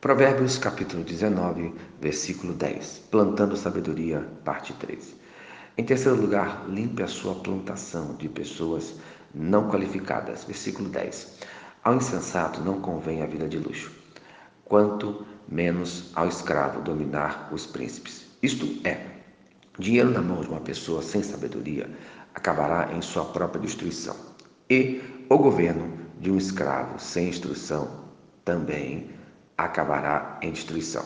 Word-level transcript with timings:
Provérbios 0.00 0.56
capítulo 0.56 1.04
19, 1.04 1.74
versículo 2.00 2.54
10. 2.54 3.08
Plantando 3.10 3.54
sabedoria, 3.54 4.26
parte 4.42 4.72
3. 4.72 5.14
Em 5.76 5.84
terceiro 5.84 6.18
lugar, 6.18 6.64
limpe 6.70 7.02
a 7.02 7.06
sua 7.06 7.34
plantação 7.34 8.14
de 8.14 8.26
pessoas 8.26 8.94
não 9.34 9.68
qualificadas. 9.68 10.44
Versículo 10.44 10.88
10. 10.88 11.40
Ao 11.84 11.94
insensato 11.94 12.62
não 12.62 12.80
convém 12.80 13.20
a 13.20 13.26
vida 13.26 13.46
de 13.46 13.58
luxo, 13.58 13.92
quanto 14.64 15.26
menos 15.46 16.10
ao 16.14 16.28
escravo 16.28 16.80
dominar 16.80 17.50
os 17.52 17.66
príncipes. 17.66 18.24
Isto 18.42 18.80
é, 18.88 19.04
dinheiro 19.78 20.08
na 20.08 20.22
mão 20.22 20.40
de 20.40 20.48
uma 20.48 20.60
pessoa 20.60 21.02
sem 21.02 21.22
sabedoria 21.22 21.90
acabará 22.34 22.90
em 22.94 23.02
sua 23.02 23.26
própria 23.26 23.60
destruição. 23.60 24.16
E 24.70 25.02
o 25.28 25.36
governo 25.36 25.92
de 26.18 26.30
um 26.30 26.38
escravo 26.38 26.98
sem 26.98 27.28
instrução 27.28 28.08
também 28.46 29.19
acabará 29.64 30.38
em 30.42 30.52
destruição. 30.52 31.04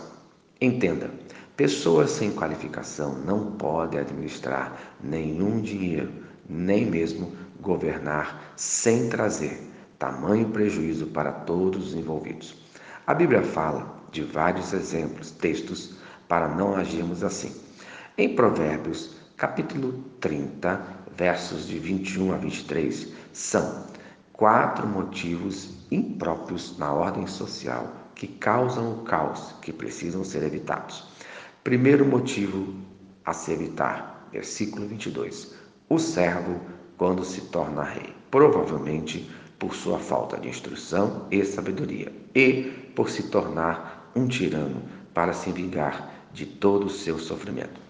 Entenda, 0.60 1.10
pessoas 1.56 2.10
sem 2.10 2.30
qualificação 2.30 3.14
não 3.18 3.52
podem 3.52 4.00
administrar 4.00 4.76
nenhum 5.02 5.60
dinheiro, 5.60 6.12
nem 6.48 6.86
mesmo 6.86 7.32
governar 7.60 8.52
sem 8.56 9.08
trazer 9.08 9.70
tamanho 9.98 10.50
prejuízo 10.50 11.06
para 11.08 11.32
todos 11.32 11.88
os 11.88 11.94
envolvidos. 11.94 12.54
A 13.06 13.14
Bíblia 13.14 13.42
fala 13.42 13.94
de 14.10 14.22
vários 14.22 14.72
exemplos, 14.72 15.30
textos, 15.30 15.96
para 16.28 16.48
não 16.48 16.76
agirmos 16.76 17.22
assim. 17.24 17.54
Em 18.16 18.34
Provérbios, 18.34 19.16
capítulo 19.36 20.04
30, 20.20 20.80
versos 21.16 21.66
de 21.66 21.78
21 21.78 22.34
a 22.34 22.36
23, 22.36 23.12
são 23.32 23.86
quatro 24.32 24.86
motivos 24.86 25.70
impróprios 25.90 26.78
na 26.78 26.92
ordem 26.92 27.26
social 27.26 28.03
que 28.14 28.26
causam 28.26 28.92
o 28.92 29.02
caos 29.02 29.54
que 29.60 29.72
precisam 29.72 30.24
ser 30.24 30.42
evitados. 30.42 31.04
Primeiro 31.62 32.04
motivo 32.04 32.74
a 33.24 33.32
se 33.32 33.52
evitar, 33.52 34.28
versículo 34.32 34.86
22. 34.86 35.54
O 35.88 35.98
servo, 35.98 36.60
quando 36.96 37.24
se 37.24 37.42
torna 37.42 37.82
rei, 37.82 38.14
provavelmente 38.30 39.30
por 39.58 39.74
sua 39.74 39.98
falta 39.98 40.38
de 40.38 40.48
instrução 40.48 41.26
e 41.30 41.44
sabedoria, 41.44 42.12
e 42.34 42.64
por 42.94 43.08
se 43.08 43.24
tornar 43.24 44.10
um 44.14 44.26
tirano 44.26 44.82
para 45.12 45.32
se 45.32 45.50
vingar 45.52 46.10
de 46.32 46.44
todo 46.44 46.86
o 46.86 46.90
seu 46.90 47.18
sofrimento. 47.18 47.80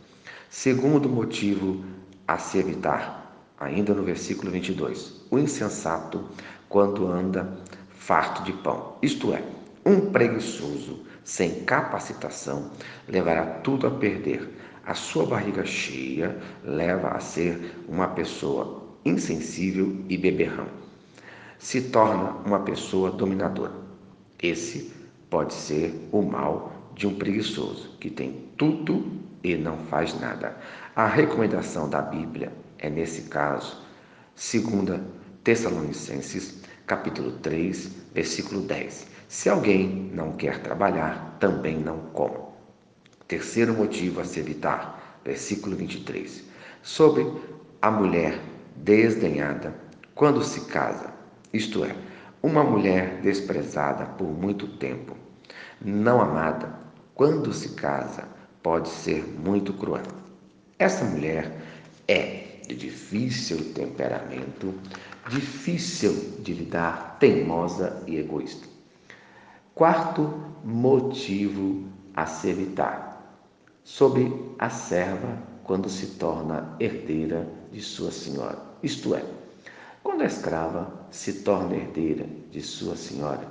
Segundo 0.51 1.09
motivo 1.09 1.85
a 2.29 2.39
se 2.39 2.59
evitar, 2.59 3.35
ainda 3.59 3.93
no 3.93 4.05
versículo 4.05 4.51
22, 4.53 5.27
o 5.31 5.39
insensato, 5.39 6.25
quando 6.69 7.07
anda 7.07 7.59
farto 7.91 8.43
de 8.43 8.53
pão, 8.53 8.97
isto 9.03 9.33
é, 9.33 9.43
um 9.85 10.11
preguiçoso 10.11 11.05
sem 11.23 11.65
capacitação 11.65 12.71
levará 13.09 13.45
tudo 13.61 13.87
a 13.87 13.91
perder. 13.91 14.49
A 14.87 14.95
sua 14.95 15.27
barriga 15.27 15.65
cheia 15.65 16.39
leva 16.63 17.09
a 17.09 17.21
ser 17.21 17.75
uma 17.89 18.09
pessoa 18.09 18.85
insensível 19.05 20.05
e 20.09 20.17
beberrão. 20.17 20.67
Se 21.59 21.81
torna 21.83 22.31
uma 22.45 22.61
pessoa 22.61 23.11
dominadora. 23.11 23.73
Esse 24.43 24.93
pode 25.31 25.55
ser 25.55 26.09
o 26.13 26.23
mal 26.23 26.91
de 26.95 27.07
um 27.07 27.15
preguiçoso 27.15 27.97
que 27.99 28.11
tem 28.11 28.49
tudo 28.57 29.11
e 29.43 29.57
não 29.57 29.79
faz 29.87 30.19
nada. 30.21 30.57
A 30.95 31.07
recomendação 31.07 31.89
da 31.89 32.03
Bíblia 32.03 32.53
é 32.79 32.91
nesse 32.91 33.23
caso, 33.23 33.83
segunda 34.35 35.03
Tessalonicenses, 35.43 36.63
capítulo 36.87 37.33
3, 37.39 37.91
versículo 38.15 38.61
10. 38.61 39.07
Se 39.29 39.49
alguém 39.49 40.11
não 40.13 40.33
quer 40.33 40.61
trabalhar, 40.61 41.37
também 41.41 41.79
não 41.79 41.99
coma. 42.13 42.49
Terceiro 43.27 43.73
motivo 43.73 44.21
a 44.21 44.25
se 44.25 44.41
evitar, 44.41 45.21
versículo 45.25 45.75
23. 45.77 46.45
Sobre 46.83 47.27
a 47.81 47.91
mulher 47.91 48.39
desdenhada 48.77 49.75
quando 50.15 50.45
se 50.45 50.61
casa, 50.67 51.13
isto 51.53 51.85
é, 51.85 51.97
uma 52.43 52.63
mulher 52.63 53.21
desprezada 53.23 54.05
por 54.05 54.29
muito 54.29 54.69
tempo, 54.77 55.17
não 55.81 56.21
amada, 56.21 56.69
quando 57.15 57.53
se 57.53 57.71
casa, 57.71 58.29
pode 58.63 58.89
ser 58.89 59.25
muito 59.25 59.73
cruel. 59.73 60.05
Essa 60.79 61.05
mulher 61.05 61.51
é 62.07 62.61
de 62.69 62.77
difícil 62.77 63.73
temperamento, 63.73 64.75
difícil 65.29 66.41
de 66.41 66.53
lidar, 66.53 67.17
teimosa 67.19 68.03
e 68.07 68.17
egoísta. 68.17 68.67
Quarto 69.75 70.33
motivo 70.65 71.85
a 72.15 72.27
se 72.27 72.49
evitar: 72.49 73.41
sobre 73.83 74.33
a 74.59 74.71
serva 74.71 75.39
quando 75.65 75.89
se 75.89 76.07
torna 76.19 76.77
herdeira 76.79 77.49
de 77.73 77.81
sua 77.81 78.11
senhora. 78.11 78.59
Isto 78.83 79.15
é, 79.15 79.25
quando 80.03 80.23
a 80.23 80.27
escrava 80.27 80.93
se 81.11 81.43
torna 81.43 81.75
herdeira 81.75 82.27
de 82.51 82.61
sua 82.61 82.97
senhora, 82.97 83.47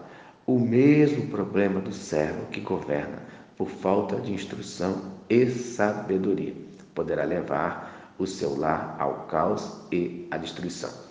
o 0.45 0.59
mesmo 0.59 1.27
problema 1.27 1.79
do 1.79 1.91
servo 1.91 2.45
que 2.47 2.59
governa 2.59 3.23
por 3.57 3.69
falta 3.69 4.17
de 4.17 4.33
instrução 4.33 5.13
e 5.29 5.49
sabedoria 5.49 6.53
poderá 6.93 7.23
levar 7.23 8.13
o 8.17 8.27
seu 8.27 8.57
lar 8.57 8.95
ao 8.99 9.25
caos 9.25 9.81
e 9.91 10.27
à 10.29 10.37
destruição. 10.37 11.02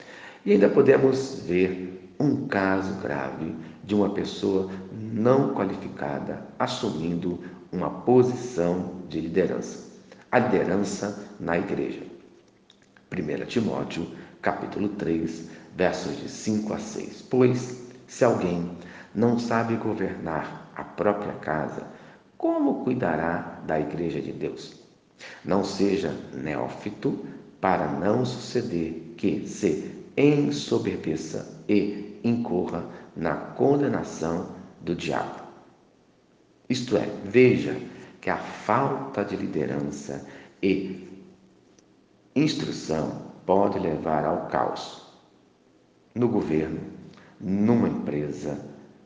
E 0.45 0.53
ainda 0.53 0.69
podemos 0.69 1.41
ver 1.47 2.13
um 2.19 2.49
caso 2.49 2.95
grave 3.01 3.55
de 3.85 3.95
uma 3.95 4.11
pessoa 4.11 4.71
não 4.93 5.55
qualificada 5.55 6.45
assumindo 6.59 7.39
uma 7.71 7.89
posição 7.89 9.03
de 9.09 9.21
liderança. 9.21 9.93
A 10.33 10.41
liderança 10.41 11.29
na 11.39 11.59
igreja. 11.59 12.03
1 13.13 13.47
Timóteo, 13.47 14.09
capítulo 14.41 14.89
3, 14.89 15.49
versos 15.77 16.17
de 16.17 16.29
5 16.29 16.75
a 16.75 16.79
6. 16.79 17.23
Pois, 17.23 17.81
se 18.09 18.25
alguém 18.25 18.73
não 19.15 19.39
sabe 19.39 19.77
governar 19.77 20.73
a 20.75 20.83
própria 20.83 21.35
casa, 21.35 21.87
como 22.37 22.83
cuidará 22.83 23.61
da 23.65 23.79
igreja 23.79 24.21
de 24.21 24.33
Deus? 24.33 24.83
Não 25.45 25.63
seja 25.63 26.13
neófito 26.35 27.25
para 27.61 27.87
não 27.87 28.25
suceder 28.25 29.15
que 29.17 29.47
se 29.47 30.02
ensoberbeça 30.17 31.63
e 31.69 32.21
incorra 32.25 32.85
na 33.17 33.35
condenação 33.35 34.55
do 34.81 34.95
diabo. 34.95 35.43
Isto 36.69 36.97
é, 36.97 37.09
veja 37.25 37.77
que 38.21 38.31
a 38.31 38.37
falta 38.37 39.25
de 39.25 39.37
liderança 39.37 40.27
e 40.63 41.09
instrução 42.35 43.33
pode 43.45 43.79
levar 43.79 44.25
ao 44.25 44.47
caos 44.47 45.03
no 46.15 46.29
governo, 46.29 46.81
numa 47.41 47.89
empresa, 47.89 48.59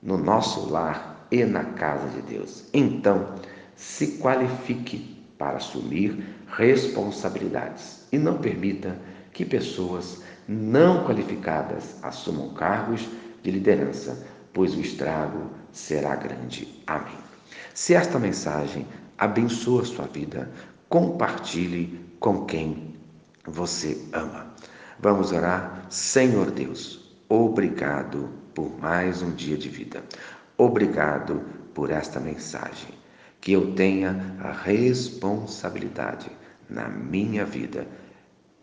no 0.03 0.19
nosso 0.19 0.69
lar 0.69 1.27
e 1.31 1.45
na 1.45 1.65
casa 1.65 2.09
de 2.09 2.23
Deus. 2.23 2.69
Então, 2.73 3.35
se 3.75 4.19
qualifique 4.19 5.17
para 5.39 5.57
assumir 5.57 6.25
responsabilidades 6.57 8.07
e 8.13 8.19
não 8.19 8.39
permita 8.39 8.99
que 9.33 9.45
pessoas 9.45 10.23
não 10.49 11.05
qualificadas 11.05 11.97
assumam 12.03 12.55
cargos 12.55 13.09
de 13.43 13.51
liderança, 13.51 14.27
pois 14.53 14.75
o 14.75 14.81
estrago 14.81 15.51
será 15.73 16.15
grande. 16.15 16.83
Amém. 16.87 17.19
Se 17.75 17.95
esta 17.95 18.19
mensagem 18.19 18.87
abençoa 19.19 19.83
a 19.83 19.85
sua 19.85 20.07
vida, 20.07 20.51
compartilhe 20.89 22.01
com 22.19 22.45
quem 22.45 22.95
você 23.45 24.01
ama. 24.13 24.55
Vamos 24.99 25.33
orar, 25.33 25.87
Senhor 25.91 26.51
Deus, 26.51 27.17
obrigado 27.29 28.31
por 28.55 28.81
mais 28.81 29.23
um 29.23 29.31
dia 29.33 29.57
de 29.57 29.69
vida. 29.69 30.03
Obrigado 30.57 31.43
por 31.75 31.91
esta 31.91 32.19
mensagem. 32.19 32.91
Que 33.41 33.53
eu 33.53 33.75
tenha 33.75 34.37
a 34.41 34.51
responsabilidade 34.51 36.31
na 36.69 36.89
minha 36.89 37.45
vida 37.45 37.87